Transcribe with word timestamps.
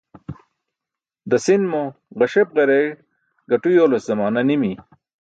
Dasin 1.29 1.63
mo 1.71 1.83
ġasep-ġareey 2.19 2.87
gaṭu 3.49 3.69
yoolas 3.75 4.03
zamaana 4.07 4.41
nimi. 4.49 4.71